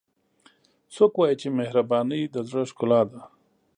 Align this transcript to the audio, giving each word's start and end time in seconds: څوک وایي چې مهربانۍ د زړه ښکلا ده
څوک 0.93 1.13
وایي 1.17 1.35
چې 1.41 1.47
مهربانۍ 1.57 2.21
د 2.29 2.35
زړه 2.49 2.63
ښکلا 2.69 3.01
ده 3.09 3.21